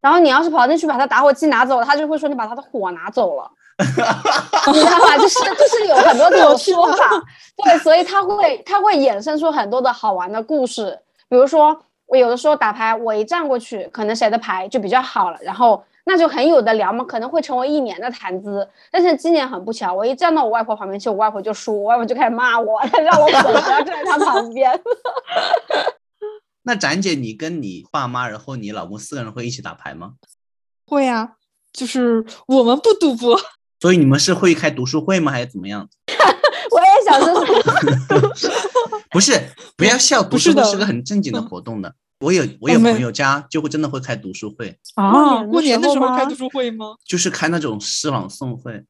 [0.00, 3.50] 然后你要是跑进去把他打火机拿走了，他就会说你把他的火拿走了。
[3.78, 5.16] 你知道吗？
[5.16, 7.08] 就是就是有很多这种说法，
[7.56, 10.98] 对，所以他会他会衍生出很多的好玩的故事。
[11.28, 18.68] 比如说，我有的时候打牌，我一站过去，可能谁的牌就比较好了，然后那就很有的聊嘛，可能会成为一年的谈资。
[18.90, 24.80] 但是今年很不巧，我一站到我外婆旁边去，我外婆就输，我外婆就开始骂我，让我不要站在她旁边。
[26.68, 30.12] 那展姐，你跟你爸妈，然后你老公四个人会一起打牌吗？
[30.84, 31.36] 会呀，
[31.72, 33.40] 就是我们不赌博。
[33.80, 35.88] 所以你们是会开读书会吗，还是怎么样？
[36.70, 37.42] 我也想说，
[39.10, 41.94] 不是，不要笑，读书会是个很正经的活动的。
[42.20, 46.86] 我有我有朋友家就会真的会开读书会，啊，过过年的时候开读书会吗？
[47.06, 48.72] 就是开那种诗朗诵会。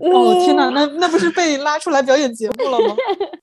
[0.00, 2.96] 哦天哪，那那不是被拉出来表演节目了吗？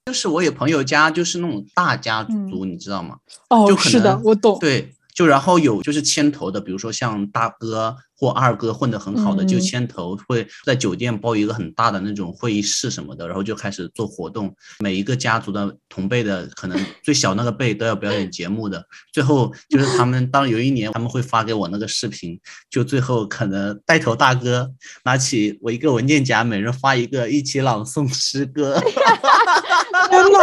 [0.05, 3.15] 就是我有朋友家就是那种大家族，你知道吗？
[3.49, 4.57] 哦就，可是的能，我懂。
[4.59, 14.51] 对，就然后有就是牵头的，比如说像大哥或二哥混得很好的，就嗯牵头会在酒店包一个很大的那种会议室什么的，然后就开始做活动。
[14.79, 18.83] 每一个家族的同辈的，可能 最小那个辈都要表演节目的。
[19.13, 24.71] 最后就是他们当有一年他们会发给我那个视频，就最后可能带头大哥
[25.05, 28.81] 拿起我一个文件夹，每人发一个，一起朗诵诗歌。
[30.09, 30.39] 天哪，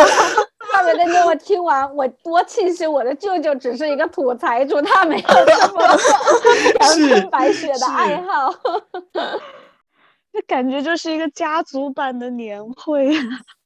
[0.78, 5.82] 大伟的给我听完，我多庆幸我的舅舅只是一个土财主，他没有这么
[6.80, 8.54] 阳是春白雪的爱好。
[10.32, 13.12] 这感觉就是一个家族版的年会。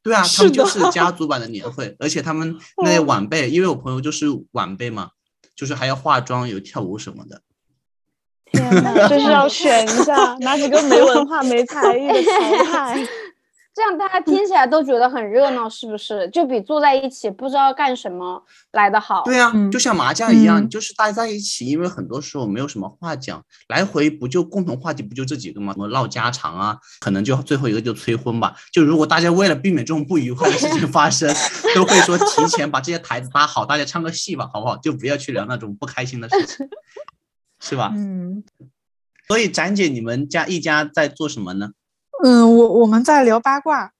[0.03, 5.11] 对啊，他们就是家族版的年会， 而且他们那些晚辈，因为我朋友就是晚辈嘛，
[5.55, 7.42] 就是还要化妆、有跳舞什么的。
[8.51, 13.07] 天呐， 就是要选一下哪几个没文化、没才艺的淘汰。
[13.74, 16.28] 这样大家听起来都觉得很热闹，是不是？
[16.28, 19.22] 就比坐在一起不知道干什么来的好。
[19.24, 25.72] 对啊，嗯就像麻将一样，嗯就是大家在一起，因为很多时候没有什么话讲，来回不就共同话题不就这几个吗？
[25.72, 28.54] 什么唠家常啊，可能就最后一个就催婚吧。
[28.70, 31.35] 就如果大家为了避免这种不愉快的事情 发生，
[31.74, 34.76] 都会说提前把这些台子搭好，大家唱个戏吧，好不好？
[34.76, 36.68] 就不要去聊那种不开心的事情，
[37.58, 37.90] 是吧？
[37.96, 38.44] 嗯
[39.28, 41.70] 所以展姐，你们家一家在做什么呢？
[42.22, 43.90] 嗯，我我们在聊八卦，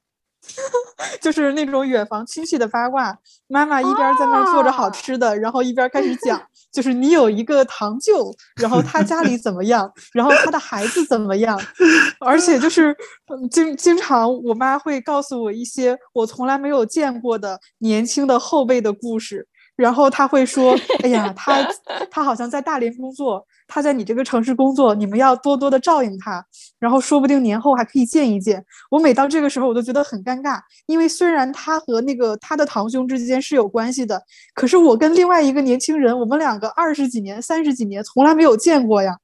[1.21, 3.19] 就是那种远房亲戚的八卦。
[3.49, 6.41] 妈妈一边在那儿做着好吃的，然后一边开始讲，
[6.73, 11.61] 就是你有一个堂舅，然后他家里怎么样，然后他的孩子怎么样，
[12.21, 19.47] 而且就是嗯经经常我妈会告诉我一些我从来没有见过的年轻的后辈的故事。
[19.77, 21.67] 然后他会说： “哎呀，他
[22.11, 26.45] 他好像在大连工作，他在你这个城市工作，你们要多多的照应他。
[26.79, 34.23] 然后说不定年后还可以见一见。”我每到这个时候，我都觉得很尴尬，因为虽然他和那个他的堂兄之间是有关系的，
[34.55, 39.17] 可是我跟另外一个年轻人，我们两个二十几年、三十几年从来没有见过呀。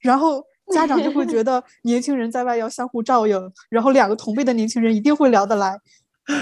[0.00, 5.78] 然后家长就会觉得 年轻人在外要相互照应，然后两个同辈的年轻人一定会聊得来。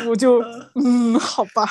[0.08, 0.42] 我就
[0.82, 1.66] 嗯，好吧。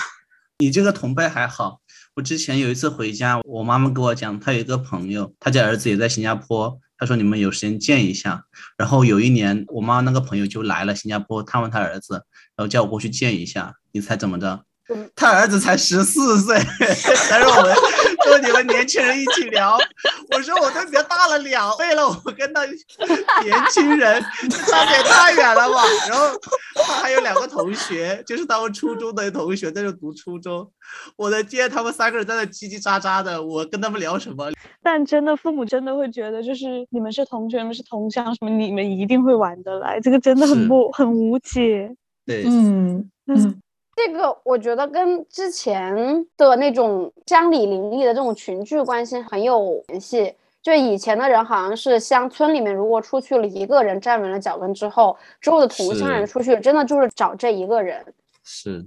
[0.64, 1.82] 你这个同辈还好，
[2.16, 8.46] 我之前有一次回家，我妈妈跟我讲，她有一个朋友，她家儿子也在新加坡，她说你们有时间见一下。
[8.78, 12.14] 然后有一年，我妈那个朋友就来了新加坡探望她儿子，
[12.56, 13.74] 然后叫我过去见一下。
[13.92, 14.64] 你猜怎么着？
[14.90, 16.56] 嗯他儿子才十四岁，
[17.30, 17.76] 但是我们
[18.24, 19.78] 说你们年轻人一起聊，
[20.32, 25.84] 我说我都比他大了两倍了，我跟他年轻人差别太远了吧？
[26.10, 26.28] 然后
[26.76, 30.70] 他还有两个同学，就是他们初中的同学在这读初中，
[31.16, 34.52] 我的天，他们三个人在那叽叽喳喳的，我跟他们聊什么？
[34.82, 41.96] 但真的，父母真的会觉得，就是你们是同学，你们是同乡，什么你们一定会玩得来，这个真的很不很无解。
[42.26, 43.62] 对，嗯嗯
[43.96, 50.36] 这个我觉得跟之前的那种乡里邻里的这种群聚关系很有联系。
[50.62, 58.02] 就以前的人好像是乡村里面，如果出去了一个人站稳了脚跟之后，之后的同乡人出去真的就是找这一个人，
[58.46, 58.78] 是，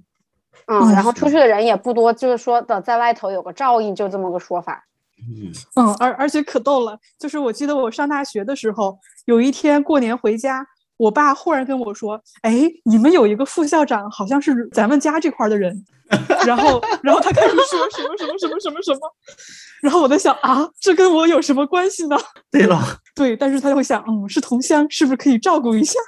[0.69, 4.87] 嗯，嗯然后出去的人也不多，就是说的在外头有个照应，就这么个说法。
[5.19, 15.85] 嗯，嗯，而而且可逗了，就是我记得我上大学的时候，有一天过年回家，我爸忽然跟我说：“哎，你们有一个副校长，好像是咱们家这块儿的人。”
[16.47, 19.01] 然后，然后他开始说什么什么什么什么什么，
[19.83, 22.17] 然后我在想啊，这跟我有什么关系呢？
[22.51, 22.81] 对了，
[23.15, 25.99] 对，但是他就会想，嗯，是同乡，是不是可以照顾一下？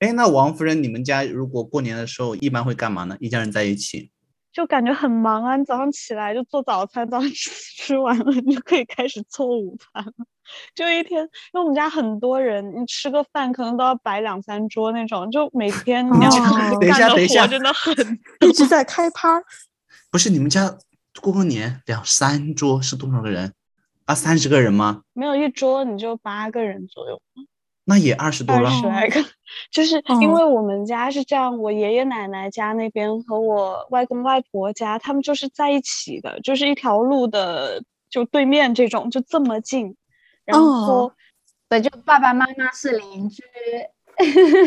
[0.00, 3.16] 哎，那王夫人，你们家如果过年的时候一般会干嘛呢？
[3.20, 4.10] 一家人在一起？
[4.52, 5.56] 就感觉很忙啊！
[5.56, 10.12] 你早上起来就做早餐，早上吃吃完了你就可以开始做午餐了。
[10.74, 19.44] 就一天，因为我们家很多人，你吃个饭可能都要摆两三桌那种，就每天你要哦等一干的下等一下活真的很一直在开趴儿。
[20.10, 20.76] 不是你们家
[21.20, 23.52] 过个年两三桌是多少个人？
[24.04, 25.02] 啊，三十个人吗？
[25.12, 27.22] 没有一桌你就八个人左右，
[27.84, 28.70] 那也二十多二了。
[28.70, 29.24] 十来个。
[29.70, 39.94] 就是因哦为我们家是这样，我爷爷奶奶家那边和我外公外婆家，他们就是在一起的，就是一条路的就对面这种，就这么近。
[40.44, 41.12] 然后、哦
[41.68, 43.42] 对，就爸爸妈妈是邻居。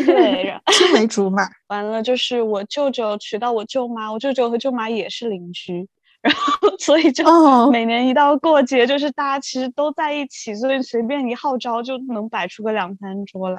[0.04, 5.88] 对， 然青梅竹马， 完了就是我舅舅娶到我舅妈，我舅舅和舅妈也是邻居，
[6.20, 13.56] 然后所以就哦每年一到过节，就是大家其实都在一起，所以随便一号召就能摆出个两三桌来。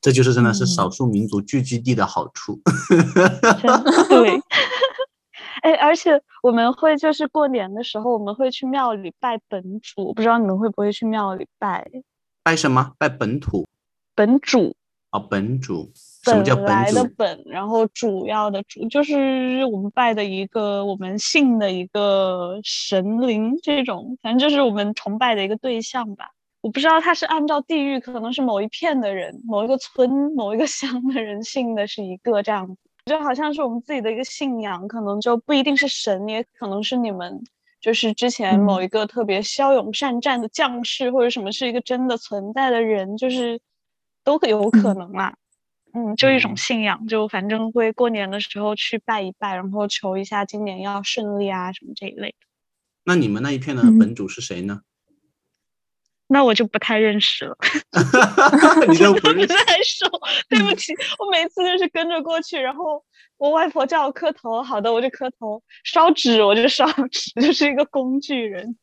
[0.00, 2.60] 这就是真的是嗯少数民族聚居地的好处。
[2.88, 2.98] 真
[4.08, 4.40] 对，
[5.62, 11.86] 哎，而且我们会就是过年的时候，我们会去庙里拜本主，不知道你们会不会去庙里拜？
[12.42, 12.92] 拜什么？
[12.98, 13.66] 拜本土？
[14.14, 14.74] 本主？
[15.10, 15.90] 啊，本主？
[15.94, 17.42] 什么叫本来的本？
[17.46, 26.30] 然后主要的主，就是我们拜的一个我们信的一个神灵，这种反正就是我们崇拜的一个对象吧。
[26.60, 32.76] 我不知道他是按照地域，可能是某一片的人、某一个村、某一个乡的人信的是一个这样子。
[33.06, 37.42] 就好像是我们自己的一个信仰，可能就不一定是神，也可能是你们
[37.80, 43.60] 就是之前某一个特别骁勇善战的将士，或者什么是一个真的存在的人，就是
[44.22, 45.34] 都有可能啦。
[45.92, 52.36] 嗯，就一种信仰，就反正会过年的时候去拜一拜，然后求一下今年要顺利啊什么这一类的。
[53.04, 54.82] 那你们那一片的本主是谁呢？
[56.32, 57.56] 那我就不太认识了
[58.86, 60.06] 你就不太熟，
[60.48, 63.04] 对不起，我每次就是跟着过去，然后
[63.36, 68.76] 我外婆叫我磕头，好的我就磕头，烧纸我就烧纸，就是一个工具人。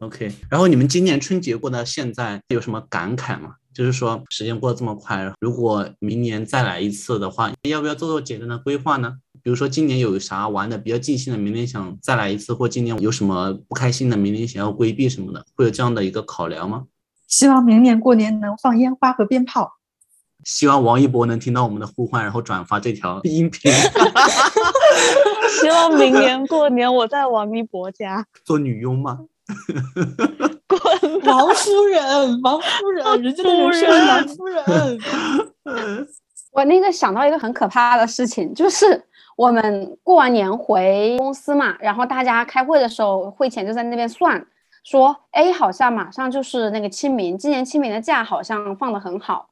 [0.00, 3.54] OK，然后你们今年春节过到现在有什么感慨吗？
[3.72, 9.14] 就是说，时间过得这么快，如果明年再来一次的话，要不要做做简单的规划呢？
[9.42, 16.84] 比如说，今年有啥玩的比较尽兴的，明年想再来一次，或今年有什么不开心的，明年想要规避什么的，会有这样的一个考量吗？
[17.26, 19.74] 希望明年过年能放烟花和鞭炮。
[20.44, 23.70] 希望王一博能听到我们的呼唤，然后转发这条 音频。
[25.60, 29.20] 希望明年过年我在王一博家做女佣吗？
[30.66, 31.20] 滚！
[31.24, 34.64] 王夫人，王夫人，人家的人是王夫人。
[36.52, 39.04] 我那个想到一个很可怕的事情，就是
[39.36, 44.44] 我们过完年回公司嘛，然后大家开会的时候，会前就在那边算，
[44.82, 49.50] 说，哎，好像马上就是那个清明，今年清明的假好像放的很好，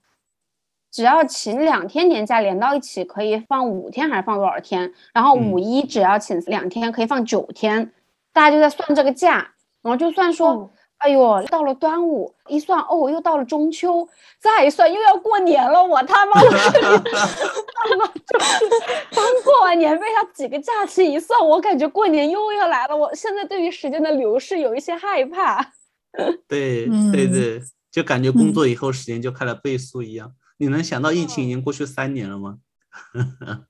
[0.90, 4.92] 只要请两天年假连到一起，可以放五天还是放多少天？
[5.14, 7.92] 然后五一只要请两天，可以放九天，
[8.32, 9.52] 大家就在算这个假。
[9.88, 14.06] 然后就算说，哎呦，到了端午，一算哦，又到了中秋，
[14.38, 18.60] 再一算又要过年了，我他妈的，就是
[19.12, 22.94] 刚过完年被他几个假期一算，我感觉过年又要来了。
[22.94, 25.72] 我现在对于时间的流逝有一些害怕。
[26.46, 30.32] 对对对，就感觉工作以后时间就开了倍速一样。
[30.58, 32.58] 你能想到疫情已经过去三年了吗？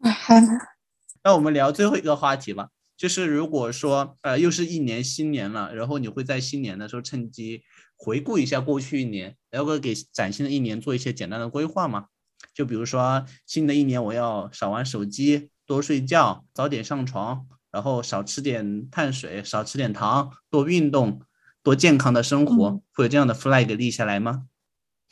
[1.24, 2.68] 那我们聊最后一个话题吧。
[2.98, 7.62] 就是如果说呃又是一年新年了，然后你会在新年的时候趁机
[7.96, 12.06] 回顾一下过去一年，然后给崭新的一年做一些简单的规划吗？
[12.52, 21.22] 就比如说新的一年我要少玩手机，多睡觉，早点上床，然后少吃点碳水，少吃点糖，多运动，
[21.62, 24.46] 多健康的生活，会有这样的 flag 立下来吗？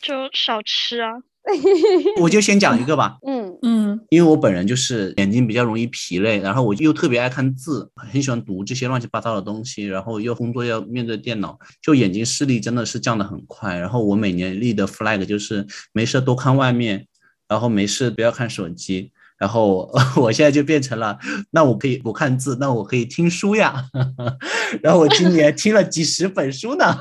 [0.03, 1.13] 就少吃啊。
[2.21, 13.79] 我就先讲一个吧，嗯嗯，因为我本人就是眼睛比较容易疲累，然后我又特别爱看字，很喜欢读这些乱七八糟的东西，然后又工作要面对电脑，就眼睛视力真的是降得很快。
[13.79, 17.07] 然后我每年立的 flag 就是没事多看外面，
[17.47, 19.13] 然后没事不要看手机。
[19.39, 21.19] 然后我现在就变成了，
[21.53, 23.85] 那我可以不看字，那我可以听书呀。
[24.83, 26.97] 然后我今年听了几十本书呢。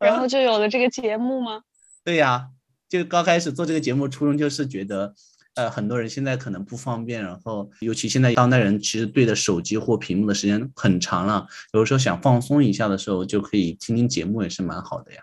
[0.00, 1.60] 然后就有了这个节目吗？
[2.04, 2.48] 对呀。
[2.88, 5.14] 就刚开始做这个节目，初衷就是觉得，
[5.54, 15.22] 呃，很多人现在可能不方便，然后尤其现在当代人其实对着手机或屏幕的时间很长了，有时候想放松一下的时候，就可以听听节目，也是蛮好的呀。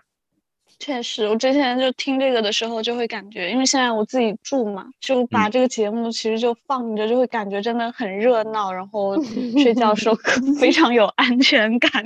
[0.78, 9.16] 确实，我之前就听这个的时候，就会感觉，因为现在我自己住嘛，就把这个节目其实就放着，就会感觉真的很热闹，然后
[9.62, 10.18] 睡觉时候
[10.58, 12.02] 非常有安全感。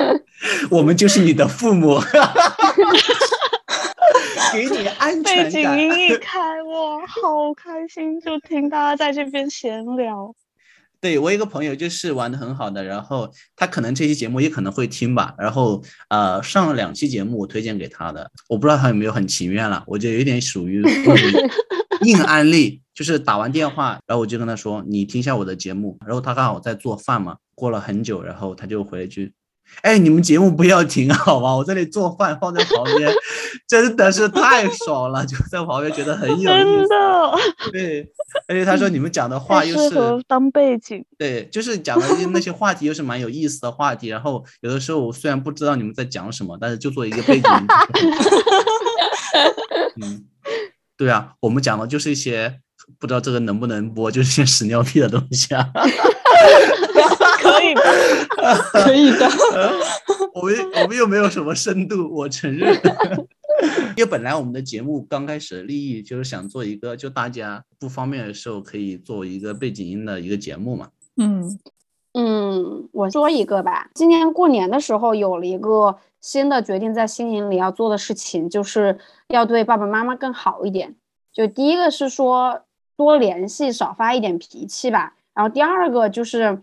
[0.72, 2.00] 我们就是你的父母。
[4.56, 8.18] 给你安全背景音一开，哇，好开心！
[8.20, 10.34] 就听大家在这边闲聊。
[10.98, 15.34] 对我一个朋友就是玩的很好的，然后他可能这期节目也可能会听吧。
[15.38, 19.84] 然后呃，上了两期节目我推荐给他的，我不知道他有没有很情愿了。
[19.86, 20.82] 我就有点属于
[22.02, 29.32] 硬安利，就是打完电话，然后我就跟他说：“你听一下我的节目。”然后他刚好在做饭嘛，过了很久，然后他就回了一句。
[29.82, 31.54] 哎，你们节目不要停 好吗？
[31.54, 33.12] 我这里做饭放在旁边，
[33.68, 36.50] 真的是太爽了，就在旁边觉得很有意思。
[36.50, 37.32] 真的，
[37.72, 38.08] 对，
[38.48, 39.96] 而且他说你们讲的话又是
[40.26, 44.08] 当背景，对，就是讲的那些话题又是蛮有意思的话题。
[44.08, 47.50] 然后有的时候我虽然不知道你们在讲什么，但是就做一个背景。
[50.02, 50.24] 嗯，
[50.96, 52.60] 对啊，我们讲的就是一些
[52.98, 55.68] 不知道这个能不能播，就是些屎尿屁的东西啊。
[57.74, 59.08] 可以。
[59.08, 59.70] 以的，可以的。
[60.34, 62.78] 我们我们又没有什么深度，我承认。
[63.96, 70.88] 因为本来我们的节目刚开始的利益就是想做一个，就大家不方便的时候可以做一个背景音的一个节目嘛。
[71.16, 71.58] 嗯
[72.12, 73.90] 嗯，我说一个吧。
[73.94, 78.98] 今年过年的时候有了一个新的决定，在新年里要做的事情，就是
[79.28, 80.94] 要对爸爸妈妈更好一点。
[81.32, 82.62] 就第一个是说
[82.96, 85.14] 多联系，少发一点脾气吧。
[85.34, 86.62] 然后第二个就是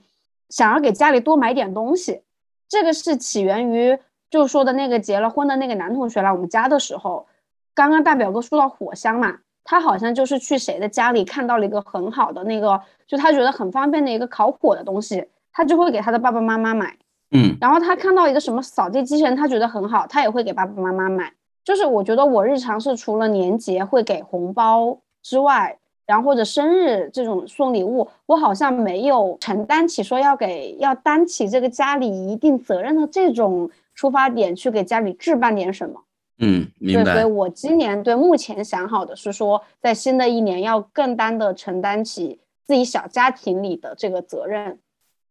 [0.49, 2.21] 想要给家里多买点东西。
[2.67, 3.99] 这个是起源于。
[4.29, 7.27] 就说的那个结了婚的那个男同学来我们家的时候，
[7.75, 16.97] 刚刚大表哥说到火箱嘛，他好像就是去谁的家里看到了一个很好的那个，就他觉得很方便的一个烤火的东西，他就会给他的爸爸妈妈买。
[17.29, 21.31] 嗯，然后他看到一个什么扫地机器人，他觉得很好，他也会给爸爸妈妈买。
[21.63, 33.69] 就是我觉得我日常是除了年节会给红包之外，然后或者生日这种送礼物，我好像没有承担起说要给要担起这个家里一定责任的这种。
[33.95, 36.01] 出发点去给家里置办点什么，
[36.39, 37.13] 嗯，明白。
[37.13, 44.79] 所以我今年对目前想好的是说，在新的一年要更担的承担起自己小家庭里的这个责任，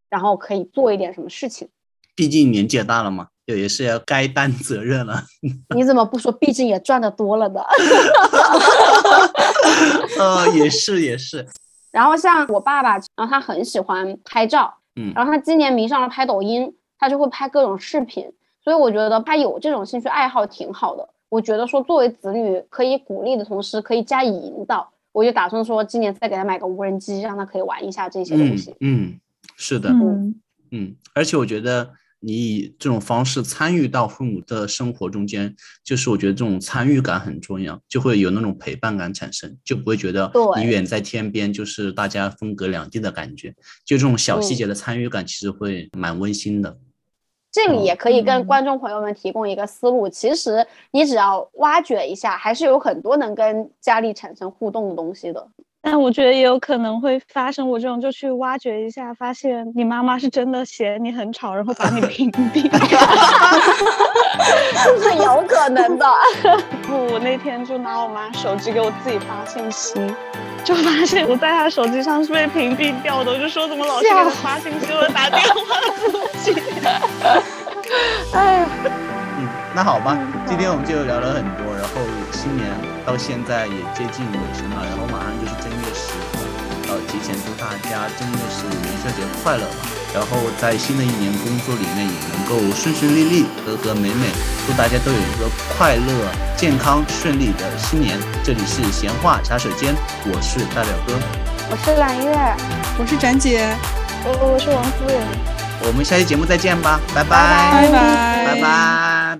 [0.09, 1.69] 然后可以做一点什么事情。
[2.15, 5.25] 毕竟年纪也大了嘛，就也是要该担责任了。
[5.75, 6.31] 你怎么不说？
[6.31, 7.67] 毕竟也赚的多了的。
[10.19, 11.47] 呃，也是也是。
[11.91, 18.33] 然后像我爸爸，然后他很喜欢拍照，嗯，然后他今年迷上了拍抖音，他就会拍各种视频。
[18.65, 21.09] 所以我觉得他有这种兴趣爱好挺好的。
[21.29, 24.89] 我觉得说作为子女可以鼓励的同时，可以加以引导。
[25.13, 28.75] 我就打算说今年再给他买个无人机，让他可以玩一下这些东西。
[28.81, 29.19] 嗯，
[29.57, 30.41] 是的，嗯
[30.71, 30.97] 嗯。
[31.15, 31.91] 而且我觉得
[32.25, 43.53] 你以这种方式参与到父母的生活中间，就是我觉得这种参与感很重要，就会有那种陪伴感产生，就不会觉得你远在天边，就是大家分隔两地的感觉。
[43.85, 46.79] 就这种小细节的参与感，其实会蛮温馨的。
[47.51, 55.49] 这里也可以跟观众朋友们提供一个思路，其实你只要挖掘一下，还是有很多能跟家里产生互动的东西的。
[55.83, 62.71] 但我觉得也有可能会发生我这种，就去挖掘一下，发现你妈妈是真的嫌你很吵，然后把你屏蔽。
[64.85, 66.07] 这 是有可能的。
[66.87, 69.95] 不，我那天就拿我妈手机给我自己发信息。
[70.65, 75.81] 就发现我在她手机上是被屏蔽掉的，我就说怎么老是给我发信息我打电话
[76.39, 76.63] 自己。
[78.33, 80.17] 哎，嗯，那好吧，
[80.47, 82.69] 今天我们就聊了很多，然后新年
[83.05, 85.07] 到现在也接近尾声了，然后
[86.93, 89.89] 呃，提前祝大家正月十五元宵节快乐吧。
[90.13, 94.27] 然后在新的一年工作里面也能够顺顺利利、和和美美，
[94.67, 96.13] 祝大家都有一个快乐、
[96.55, 98.19] 健康、顺利的新年。
[98.45, 99.95] 这里是闲话茶水间，
[100.27, 101.19] 我是大表哥，
[101.71, 102.55] 我是揽月，
[102.99, 103.75] 我是展姐，
[104.25, 105.17] 我我是王夫人，
[105.89, 109.39] 我们下期节目再见吧，拜拜拜拜拜拜。